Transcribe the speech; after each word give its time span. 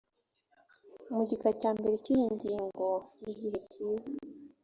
mu 1.15 1.23
gika 1.29 1.49
cya 1.59 1.71
mbere 1.77 1.95
cy 2.03 2.11
iyi 2.15 2.25
ngingo 2.35 2.87
mu 3.21 3.29
gihe 3.39 3.57
kiza 3.71 4.09